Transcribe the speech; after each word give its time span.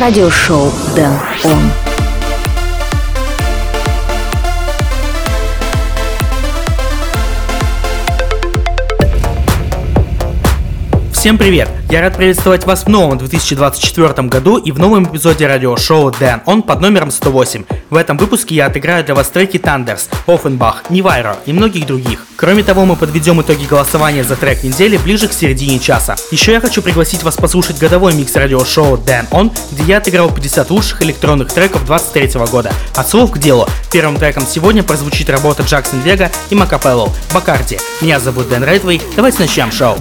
радиошоу 0.00 0.72
Den 0.94 1.12
ON. 1.44 2.07
Всем 11.28 11.36
привет! 11.36 11.68
Я 11.90 12.00
рад 12.00 12.16
приветствовать 12.16 12.64
вас 12.64 12.84
в 12.84 12.88
новом 12.88 13.18
2024 13.18 14.28
году 14.28 14.56
и 14.56 14.72
в 14.72 14.78
новом 14.78 15.04
эпизоде 15.04 15.46
радиошоу 15.46 16.10
Den 16.10 16.40
ON 16.46 16.62
под 16.62 16.80
номером 16.80 17.10
108. 17.10 17.64
В 17.90 17.96
этом 17.96 18.16
выпуске 18.16 18.54
я 18.54 18.64
отыграю 18.64 19.04
для 19.04 19.14
вас 19.14 19.28
треки 19.28 19.58
Тандерс, 19.58 20.08
Offenbach, 20.26 20.76
NIVIRO 20.88 21.36
и 21.44 21.52
многих 21.52 21.86
других. 21.86 22.26
Кроме 22.36 22.62
того, 22.62 22.86
мы 22.86 22.96
подведем 22.96 23.42
итоги 23.42 23.66
голосования 23.66 24.24
за 24.24 24.36
трек 24.36 24.64
недели 24.64 24.96
ближе 24.96 25.28
к 25.28 25.34
середине 25.34 25.78
часа. 25.78 26.16
Еще 26.30 26.52
я 26.52 26.62
хочу 26.62 26.80
пригласить 26.80 27.22
вас 27.22 27.36
послушать 27.36 27.78
годовой 27.78 28.14
микс 28.14 28.34
радиошоу 28.34 28.96
Den 28.96 29.26
ON, 29.30 29.52
где 29.70 29.82
я 29.82 29.98
отыграл 29.98 30.30
50 30.30 30.70
лучших 30.70 31.02
электронных 31.02 31.52
треков 31.52 31.84
23 31.84 32.40
года. 32.50 32.72
От 32.96 33.06
слов 33.06 33.32
к 33.32 33.38
делу. 33.38 33.68
Первым 33.92 34.16
треком 34.16 34.46
сегодня 34.46 34.82
прозвучит 34.82 35.28
работа 35.28 35.62
Джексон 35.62 36.00
Вега 36.00 36.30
и 36.48 36.54
Макапелло, 36.54 37.12
Бакарди. 37.34 37.78
Меня 38.00 38.18
зовут 38.18 38.48
Дэн 38.48 38.64
Редвей, 38.64 39.02
давайте 39.14 39.40
начнем 39.40 39.70
шоу. 39.70 39.98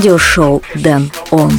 Радиошоу 0.00 0.62
Дэн 0.76 1.10
Он. 1.30 1.52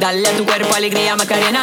Dale 0.00 0.26
a 0.26 0.32
tu 0.34 0.46
cuerpo 0.46 0.74
alegría, 0.74 1.14
Macarena. 1.14 1.62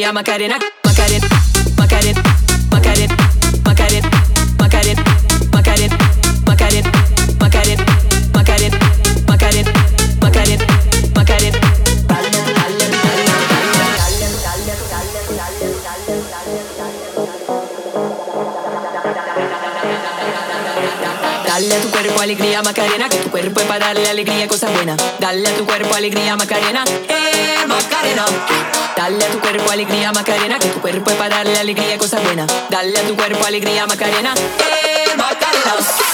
Alegría, 0.00 0.12
Macarena. 0.12 0.58
Macarena, 0.84 1.28
Macarena, 1.76 2.22
Macarena, 2.70 3.14
Macarena, 3.64 4.10
Macarena, 4.58 5.02
Macarena, 5.52 5.96
Macarena, 6.46 6.94
Macarena, 7.38 7.84
Macarena, 8.30 8.78
Macarena, 9.26 9.72
Macarena, 10.26 10.64
Macarena. 11.14 11.60
Dale, 21.46 21.89
cuerpo 22.20 22.34
alegría, 22.34 22.62
Macarena, 22.62 23.08
que 23.08 23.16
tu 23.16 23.30
cuerpo 23.30 23.60
es 23.60 23.66
para 23.66 23.86
darle 23.86 24.06
alegría, 24.06 24.46
cosa 24.46 24.68
buena. 24.68 24.94
Dale 25.20 25.48
a 25.48 25.56
tu 25.56 25.64
cuerpo 25.64 25.94
alegría, 25.94 26.36
Macarena, 26.36 26.84
eh, 27.08 27.66
Macarena. 27.66 28.26
Dale 28.94 29.24
a 29.24 29.28
tu 29.30 29.40
cuerpo 29.40 29.70
alegría, 29.70 30.12
Macarena, 30.12 30.58
que 30.58 30.68
tu 30.68 30.80
cuerpo 30.82 31.10
es 31.10 31.16
para 31.16 31.36
darle 31.36 31.58
alegría, 31.58 31.96
cosa 31.96 32.20
buena. 32.20 32.46
Dale 32.68 32.98
a 32.98 33.06
tu 33.06 33.16
cuerpo 33.16 33.46
alegría, 33.46 33.86
Macarena, 33.86 34.34
eh, 34.34 35.16
Macarena. 35.16 36.09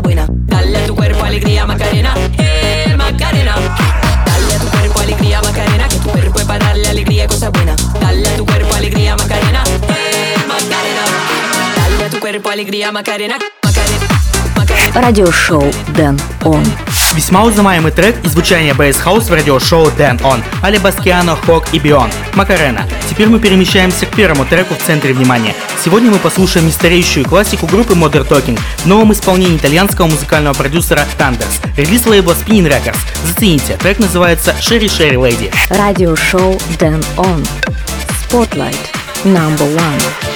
cosa 0.00 0.02
buena. 0.02 0.26
Dale 0.28 0.78
a 0.78 0.86
tu 0.86 0.94
cuerpo 0.94 1.24
alegría, 1.24 1.66
Macarena. 1.66 2.14
Eh, 2.38 2.94
Macarena. 2.96 3.54
Dale 4.24 4.54
a 4.54 4.58
tu 4.58 4.66
cuerpo 4.68 5.00
alegría, 5.00 5.42
Macarena. 5.42 5.88
Que 5.88 5.96
tu 5.96 6.10
cuerpo 6.10 6.38
es 6.40 6.44
para 6.46 6.64
darle 6.66 6.88
alegría, 6.88 7.26
cosa 7.26 7.50
buena. 7.50 7.76
Dale 8.00 8.28
a 8.28 8.36
tu 8.36 8.46
cuerpo 8.46 8.74
alegría, 8.74 9.16
Macarena. 9.16 9.62
Eh, 9.88 10.34
Macarena. 10.48 11.04
Dale 11.76 12.04
a 12.04 12.10
tu 12.10 12.20
cuerpo 12.20 12.50
alegría, 12.50 12.92
Macarena. 12.92 13.38
Macarena. 13.62 14.06
Радиошоу 14.94 15.70
Den 15.94 16.18
ON. 16.44 16.64
Весьма 17.14 17.42
узнаваемый 17.42 17.90
трек 17.90 18.16
и 18.24 18.28
звучание 18.28 18.72
bass 18.72 18.97
house 18.97 19.28
в 19.28 19.32
радиошоу 19.32 19.86
Den 19.88 20.20
ON, 20.20 20.42
Али 20.62 20.78
Баскиано, 20.78 21.34
Хок 21.34 21.66
и 21.72 21.78
Бион, 21.78 22.10
Макарена. 22.34 22.86
Теперь 23.08 23.28
мы 23.28 23.40
перемещаемся 23.40 24.06
к 24.06 24.10
первому 24.10 24.44
треку 24.44 24.74
в 24.74 24.78
центре 24.78 25.12
внимания. 25.12 25.54
Сегодня 25.84 26.10
мы 26.10 26.18
послушаем 26.18 26.66
нестареющую 26.66 27.24
классику 27.24 27.66
группы 27.66 27.94
Modern 27.94 28.28
Talking 28.28 28.58
в 28.78 28.86
новом 28.86 29.12
исполнении 29.12 29.56
итальянского 29.56 30.06
музыкального 30.06 30.54
продюсера 30.54 31.04
Thunders. 31.18 31.60
Релиз 31.76 32.06
лейбла 32.06 32.32
Spinning 32.34 32.68
Records. 32.68 32.98
Зацените, 33.26 33.76
трек 33.76 33.98
называется 33.98 34.54
Sherry 34.60 34.86
Sherry 34.86 35.16
Lady. 35.16 35.52
Радиошоу 35.68 36.60
Дэн 36.78 37.02
Он. 37.16 37.44
Spotlight. 38.30 38.78
Number 39.24 39.66
one. 39.76 40.29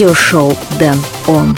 Радиошоу 0.00 0.56
Дэн 0.78 0.96
Он. 1.26 1.54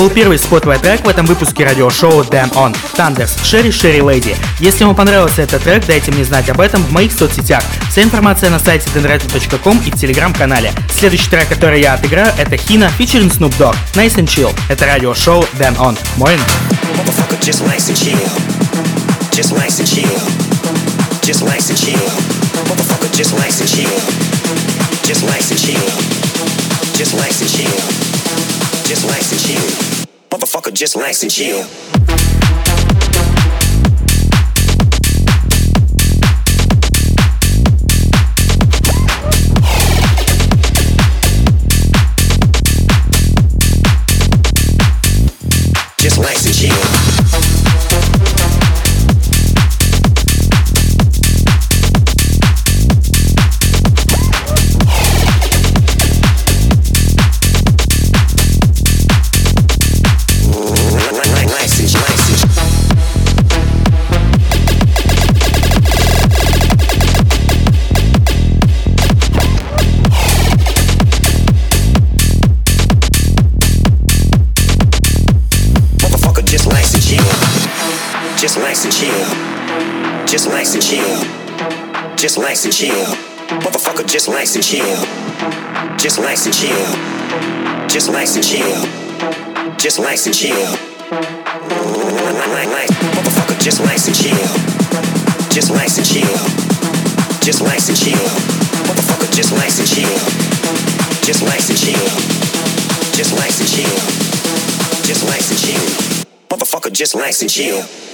Был 0.00 0.08
первый 0.08 0.38
спотовый 0.38 0.78
трек 0.78 1.04
в 1.04 1.08
этом 1.10 1.26
выпуске 1.26 1.62
радиошоу 1.62 2.22
Dan 2.22 2.50
On 2.54 2.74
Thunders 2.96 3.36
Sherry 3.42 3.68
Sherry 3.68 4.00
Lady. 4.00 4.34
Если 4.58 4.84
вам 4.84 4.94
понравился 4.94 5.42
этот 5.42 5.62
трек, 5.62 5.84
дайте 5.84 6.10
мне 6.10 6.24
знать 6.24 6.48
об 6.48 6.58
этом 6.58 6.82
в 6.82 6.90
моих 6.90 7.12
соцсетях. 7.12 7.62
Вся 7.90 8.02
информация 8.02 8.48
на 8.48 8.58
сайте 8.58 8.88
denretro.com 8.94 9.78
и 9.84 9.90
в 9.90 9.96
телеграм-канале. 9.96 10.72
Следующий 10.90 11.28
трек, 11.28 11.48
который 11.48 11.82
я 11.82 11.92
отыграю, 11.92 12.32
это 12.38 12.56
Хина 12.56 12.90
featuring 12.98 13.30
Snoop 13.30 13.52
Dogg. 13.58 13.76
Nice 13.92 14.14
and 14.16 14.24
Chill. 14.24 14.58
Это 14.70 14.86
радиошоу 14.86 15.44
Dan 15.58 15.76
On. 15.76 15.94
Motherfucker, 16.16 17.38
just 17.42 17.66
nice 17.66 17.90
and 17.90 17.98
chill. 17.98 18.16
Just 19.32 19.52
nice 29.06 29.32
and 29.32 29.40
chill. 29.40 29.89
Motherfucker, 30.30 30.72
just 30.72 30.94
relax 30.94 31.24
and 31.24 31.30
chill. 31.32 31.58
Just 45.98 46.16
relax 46.16 46.46
and 46.46 46.54
chill. 46.54 46.99
Just 82.20 82.36
likes 82.36 82.64
to 82.64 82.68
chill. 82.68 83.06
Motherfucker 83.64 84.06
just 84.06 84.28
likes 84.28 84.52
to 84.52 84.60
chill. 84.60 84.84
Just 85.96 86.18
likes 86.18 86.44
to 86.44 86.50
chill. 86.50 87.88
Just 87.88 88.10
likes 88.10 88.34
to 88.34 88.42
chill. 88.42 88.84
Just 89.78 89.98
likes 89.98 90.24
to 90.24 90.30
chill. 90.30 90.66
Motherfucker 93.16 93.58
just 93.58 93.80
likes 93.80 94.04
to 94.04 94.12
chill. 94.12 94.36
Just 95.48 95.70
likes 95.70 95.96
to 95.96 96.04
chill. 96.04 96.44
Just 97.40 97.62
likes 97.62 97.86
to 97.86 97.94
chill. 97.94 98.28
Motherfucker 98.84 99.32
just 99.34 99.52
likes 99.56 99.78
to 99.78 99.86
chill. 99.86 100.20
Just 101.24 101.42
likes 101.42 101.68
to 101.68 101.74
chill. 101.74 102.04
Just 103.16 103.32
likes 103.38 103.56
to 103.56 103.64
chill. 103.64 103.96
Just 105.08 105.24
likes 105.26 105.48
to 105.48 105.56
chill. 105.56 106.26
Motherfucker 106.50 106.92
just 106.92 107.14
likes 107.14 107.38
to 107.38 107.48
chill. 107.48 108.09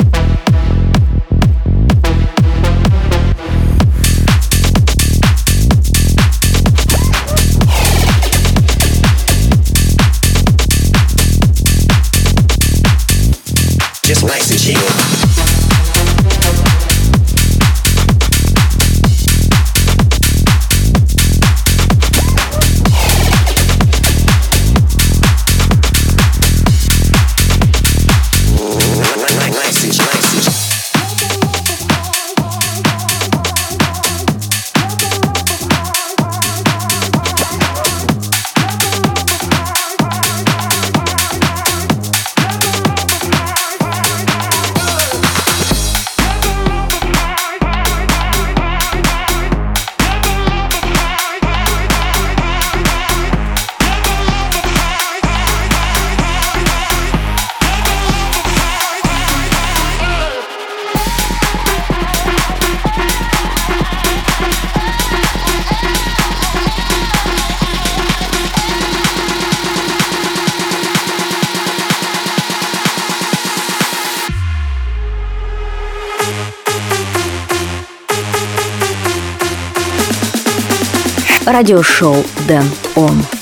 радиошоу 81.57 82.23
«Дэн 82.47 82.65
Он». 82.97 83.36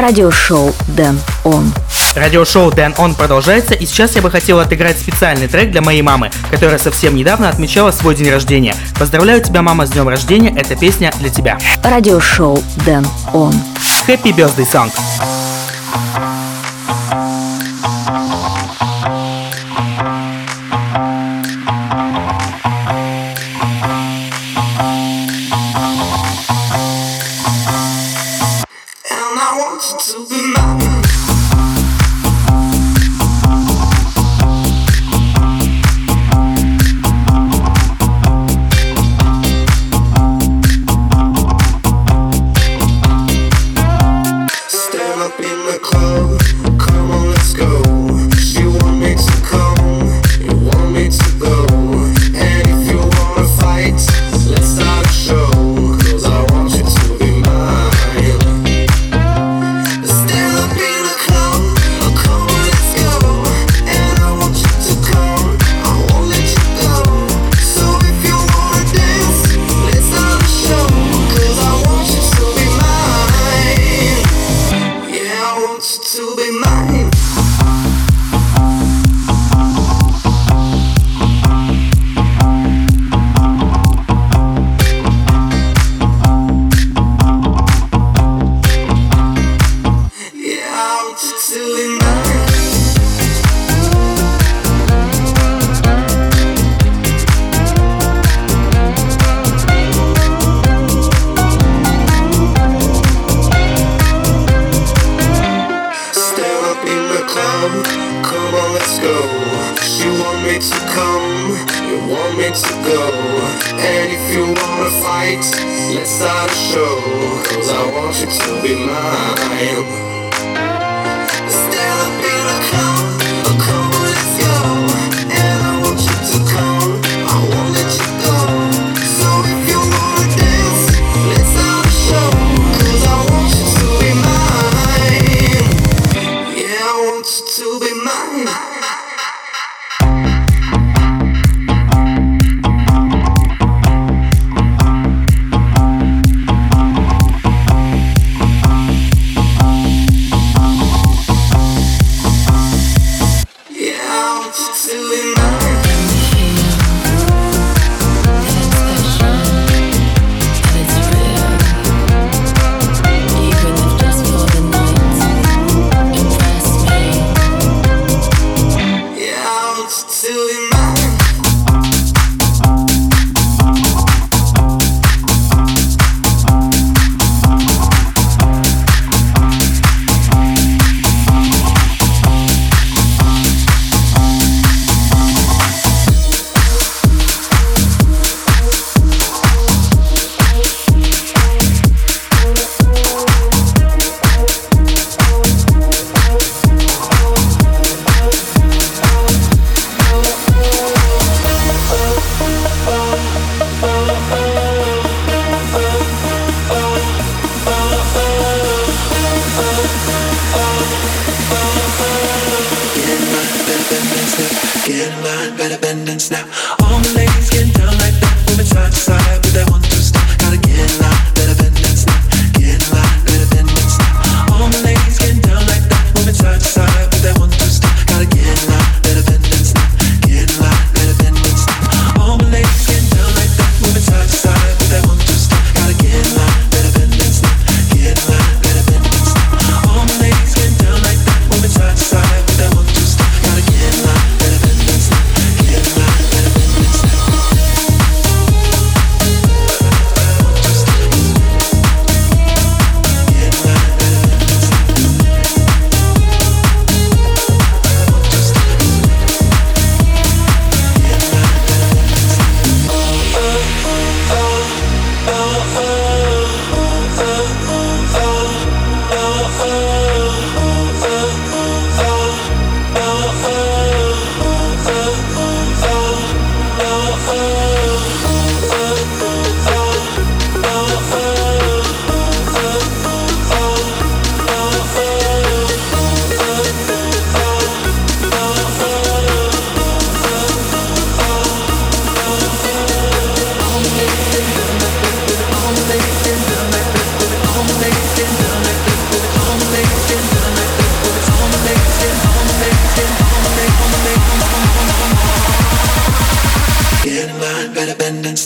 радиошоу 0.00 0.74
Дэн 0.88 1.18
Он. 1.44 1.72
Радиошоу 2.14 2.70
Дэн 2.70 2.94
Он 2.98 3.14
продолжается, 3.14 3.74
и 3.74 3.86
сейчас 3.86 4.16
я 4.16 4.22
бы 4.22 4.30
хотел 4.30 4.58
отыграть 4.58 4.98
специальный 4.98 5.48
трек 5.48 5.70
для 5.70 5.82
моей 5.82 6.02
мамы, 6.02 6.30
которая 6.50 6.78
совсем 6.78 7.14
недавно 7.14 7.48
отмечала 7.48 7.90
свой 7.90 8.14
день 8.14 8.30
рождения. 8.30 8.74
Поздравляю 8.98 9.42
тебя, 9.42 9.62
мама, 9.62 9.86
с 9.86 9.90
днем 9.90 10.08
рождения, 10.08 10.54
эта 10.56 10.76
песня 10.76 11.12
для 11.20 11.30
тебя. 11.30 11.58
Радиошоу 11.82 12.62
Дэн 12.84 13.06
Он. 13.32 13.54
Happy 14.06 14.34
Birthday 14.34 14.66
Song. 14.70 14.90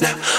now. 0.01 0.32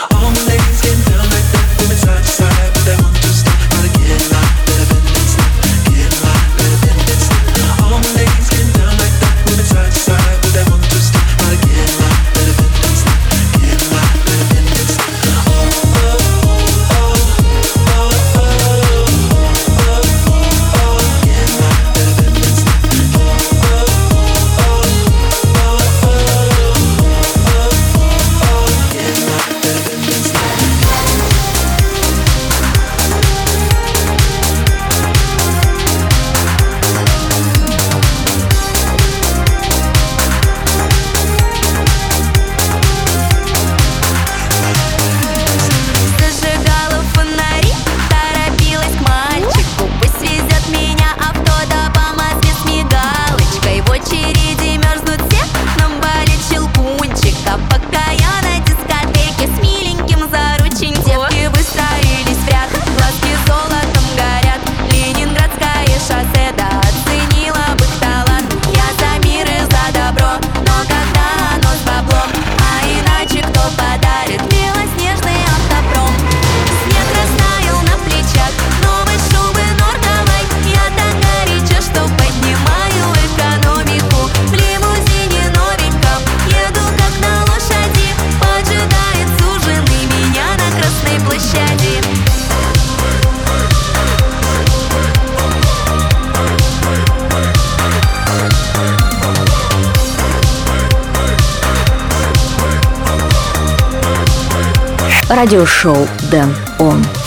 шоу 105.84 106.08
Дэн 106.32 106.50
Он. 106.80 107.23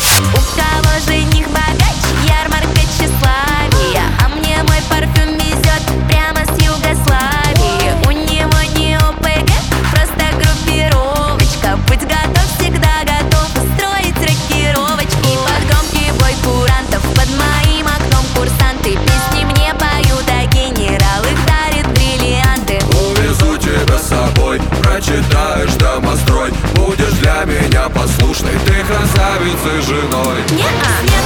любовницей, 29.56 29.80
женой 29.82 30.42
Не-а. 30.50 31.25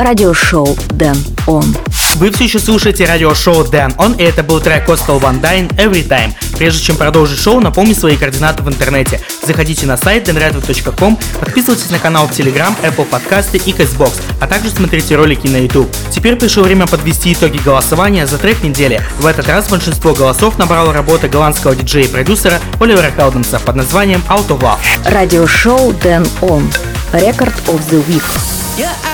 радиошоу 0.00 0.76
Дэн 0.90 1.16
Он. 1.46 1.64
Вы 2.16 2.30
все 2.30 2.44
еще 2.44 2.58
слушаете 2.58 3.04
радиошоу 3.04 3.64
Дэн 3.64 3.94
Он, 3.98 4.12
и 4.14 4.22
это 4.22 4.42
был 4.42 4.60
трек 4.60 4.88
Coastal 4.88 5.20
One 5.20 5.40
Dying 5.40 5.74
Every 5.76 6.06
Time. 6.06 6.32
Прежде 6.56 6.82
чем 6.82 6.96
продолжить 6.96 7.38
шоу, 7.38 7.60
напомню 7.60 7.94
свои 7.94 8.16
координаты 8.16 8.62
в 8.62 8.68
интернете. 8.68 9.20
Заходите 9.46 9.86
на 9.86 9.96
сайт 9.96 10.28
denradweb.com, 10.28 11.18
подписывайтесь 11.38 11.90
на 11.90 11.98
канал 11.98 12.28
в 12.28 12.32
Telegram, 12.32 12.74
Apple 12.82 13.04
подкасты 13.04 13.58
и 13.58 13.72
Castbox, 13.72 14.20
а 14.40 14.46
также 14.46 14.70
смотрите 14.70 15.16
ролики 15.16 15.46
на 15.46 15.58
YouTube. 15.58 15.90
Теперь 16.10 16.36
пришло 16.36 16.62
время 16.64 16.86
подвести 16.86 17.32
итоги 17.32 17.58
голосования 17.58 18.26
за 18.26 18.38
трек 18.38 18.62
недели. 18.62 19.02
В 19.18 19.26
этот 19.26 19.48
раз 19.48 19.68
большинство 19.68 20.14
голосов 20.14 20.58
набрала 20.58 20.92
работа 20.92 21.28
голландского 21.28 21.76
диджея 21.76 22.04
и 22.04 22.08
продюсера 22.08 22.58
Оливера 22.80 23.10
Хелденса 23.10 23.58
под 23.60 23.76
названием 23.76 24.22
Out 24.28 24.48
of 24.48 24.60
Love. 24.60 24.78
Радиошоу 25.04 25.92
Дэн 25.92 26.26
Он. 26.40 26.70
Рекорд 27.12 27.54
of 27.66 27.80
the 27.90 28.04
Week. 28.06 28.22
Yeah, 28.78 29.09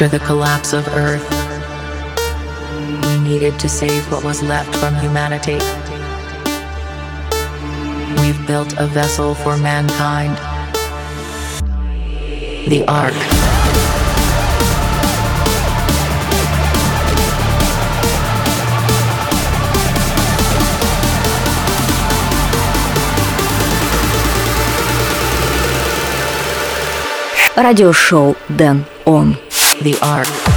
After 0.00 0.16
the 0.16 0.24
collapse 0.24 0.72
of 0.72 0.88
Earth, 0.96 1.28
we 3.04 3.18
needed 3.18 3.60
to 3.60 3.68
save 3.68 4.10
what 4.10 4.24
was 4.24 4.42
left 4.42 4.74
from 4.76 4.94
humanity. 4.94 5.58
We've 8.22 8.46
built 8.46 8.72
a 8.78 8.86
vessel 8.86 9.34
for 9.34 9.58
mankind 9.58 10.38
the 12.66 12.86
Ark. 12.88 13.12
радиошоу 27.54 28.36
«Дэн 28.48 28.86
Он» 29.04 29.36
the 29.82 29.98
arc. 30.02 30.49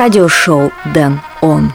Радиошоу 0.00 0.72
Дэн 0.94 1.20
Он. 1.42 1.74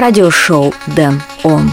радиошоу 0.00 0.74
«Дэн 0.86 1.20
Он». 1.42 1.72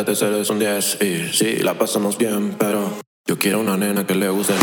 siempre 0.00 0.14
te 0.14 0.16
seré 0.16 0.52
un 0.52 0.58
10 0.58 0.98
y 1.02 1.36
sí, 1.36 1.56
la 1.62 1.74
pasamos 1.74 2.16
bien, 2.16 2.54
pero 2.58 2.90
yo 3.26 3.38
quiero 3.38 3.60
una 3.60 3.76
nena 3.76 4.06
que 4.06 4.14
le 4.14 4.28
guste. 4.28 4.54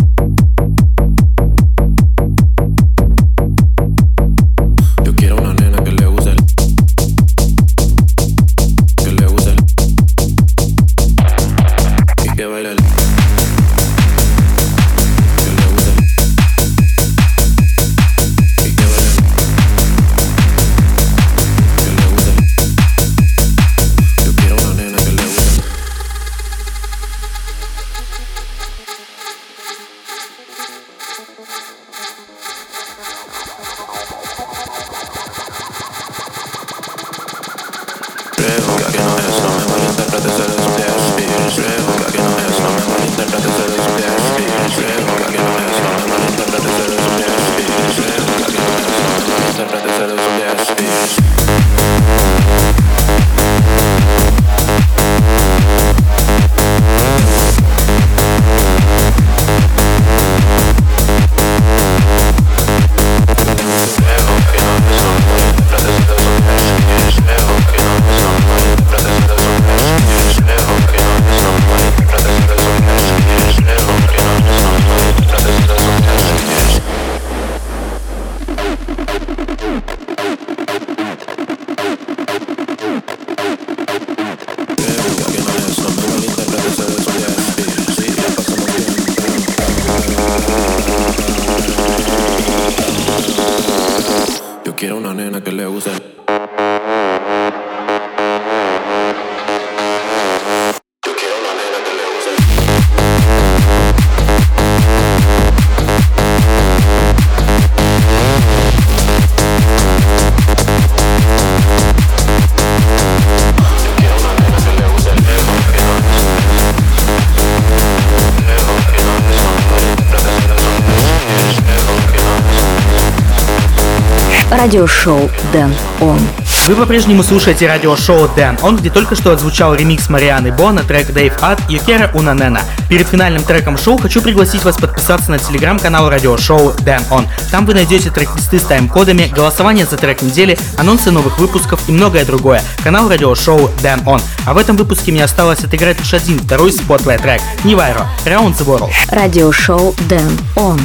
Радиошоу 124.68 125.30
Den 125.54 125.74
ON. 126.02 126.20
Вы 126.68 126.76
по-прежнему 126.76 127.24
слушаете 127.24 127.68
радиошоу 127.68 128.28
Den 128.36 128.58
ON, 128.62 128.76
где 128.76 128.90
только 128.90 129.16
что 129.16 129.32
отзвучал 129.32 129.74
ремикс 129.74 130.10
Марианы 130.10 130.52
Бо 130.52 130.74
на 130.74 130.84
трек 130.84 131.14
Дэйв 131.14 131.32
Ад 131.42 131.62
Юкера 131.70 132.12
Унанена. 132.14 132.60
Перед 132.90 133.08
финальным 133.08 133.44
треком 133.44 133.78
шоу 133.78 133.98
хочу 133.98 134.22
пригласить 134.22 134.66
вас 134.66 134.76
подписаться 134.76 135.32
на 135.32 135.40
телеграм-канал 135.40 136.10
радиошоу 136.10 136.74
Den 136.82 137.02
ON. 137.12 137.26
Там 137.50 137.66
вы 137.66 137.76
найдете 137.76 138.10
трек-листы 138.10 138.60
с 138.60 138.64
тайм-кодами, 138.64 139.32
голосование 139.34 139.86
за 139.86 139.96
трек 139.96 140.22
недели, 140.22 140.60
анонсы 140.78 141.12
новых 141.12 141.40
выпусков 141.40 141.88
и 141.88 141.94
многое 141.94 142.26
другое. 142.26 142.62
Канал 142.84 143.08
радиошоу 143.08 143.72
Den 143.82 144.06
ON. 144.06 144.20
А 144.46 144.54
в 144.54 144.58
этом 144.58 144.76
выпуске 144.76 145.14
мне 145.14 145.24
осталось 145.24 145.64
отыграть 145.64 145.98
лишь 145.98 146.14
один, 146.14 146.40
второй 146.40 146.74
spotlight 146.74 147.22
трек. 147.22 147.40
NIVIRO, 147.64 148.06
Round 148.26 148.58
the 148.58 148.66
World. 148.66 148.92
Радиошоу 149.12 149.96
Den 150.10 150.38
ON. 150.58 150.82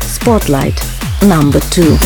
Spotlight. 0.00 0.82
Number 1.22 1.62
two. 1.70 1.96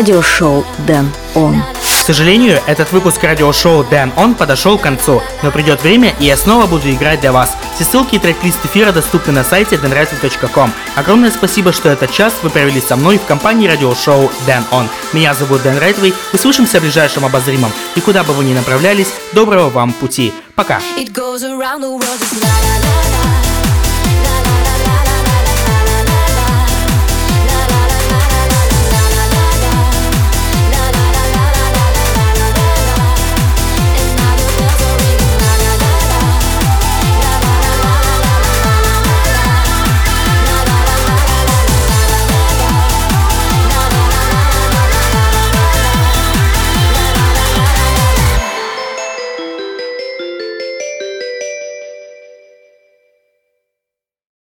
Радиошоу 0.00 0.64
Дэн 0.86 1.10
Он. 1.34 1.62
К 1.78 2.02
сожалению, 2.06 2.58
этот 2.66 2.90
выпуск 2.90 3.22
радиошоу 3.22 3.84
Дэн 3.84 4.14
Он 4.16 4.34
подошел 4.34 4.78
к 4.78 4.80
концу, 4.80 5.22
но 5.42 5.50
придет 5.50 5.82
время, 5.82 6.14
и 6.18 6.24
я 6.24 6.38
снова 6.38 6.66
буду 6.66 6.90
играть 6.90 7.20
для 7.20 7.32
вас. 7.32 7.54
Все 7.74 7.84
ссылки 7.84 8.14
и 8.14 8.18
трек-лист 8.18 8.56
эфира 8.64 8.92
доступны 8.92 9.34
на 9.34 9.44
сайте 9.44 9.76
denrightway.com. 9.76 10.72
Огромное 10.96 11.30
спасибо, 11.30 11.74
что 11.74 11.90
этот 11.90 12.10
час 12.10 12.32
вы 12.42 12.48
провели 12.48 12.80
со 12.80 12.96
мной 12.96 13.18
в 13.18 13.26
компании 13.26 13.68
радиошоу 13.68 14.32
Дэн 14.46 14.64
Он. 14.70 14.88
Меня 15.12 15.34
зовут 15.34 15.62
Дэн 15.64 15.76
Райтвей, 15.76 16.14
услышимся 16.32 16.78
в 16.78 16.82
ближайшем 16.82 17.26
обозримом, 17.26 17.70
и 17.94 18.00
куда 18.00 18.24
бы 18.24 18.32
вы 18.32 18.44
ни 18.44 18.54
направлялись, 18.54 19.12
доброго 19.34 19.68
вам 19.68 19.92
пути. 19.92 20.32
Пока! 20.54 20.80
It 20.96 21.12
goes 21.12 21.42
around 21.42 21.82
the 21.82 21.90
world, 21.90 23.09